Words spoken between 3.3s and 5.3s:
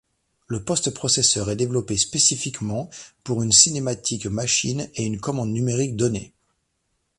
une cinématique machine et une